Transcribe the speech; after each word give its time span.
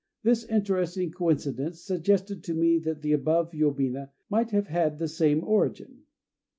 This 0.23 0.43
interesting 0.45 1.11
coincidence 1.11 1.79
suggested 1.83 2.43
to 2.45 2.55
me 2.55 2.79
that 2.79 3.03
the 3.03 3.13
above 3.13 3.51
yobina 3.51 4.09
might 4.31 4.49
have 4.49 4.65
had 4.65 4.97
the 4.97 5.07
same 5.07 5.43
origin. 5.43 6.05